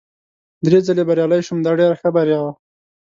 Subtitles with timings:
[0.65, 2.51] درې ځلي بریالی شوم، دا ډېره ښه بریا وه.